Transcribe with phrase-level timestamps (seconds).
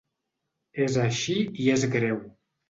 [0.85, 1.35] És així
[1.67, 2.19] i és greu.